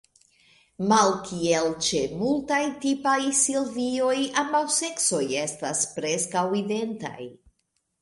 [0.91, 7.33] Malkiel ĉe multaj tipaj silvioj, ambaŭ seksoj estas preskaŭ identaj.